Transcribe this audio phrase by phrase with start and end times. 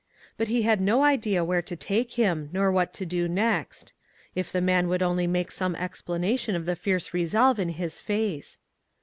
[0.35, 3.93] But he had no idea where to take him, nor what to do next.
[4.33, 8.57] If the man would only make some explanation of the fierce resolve in his face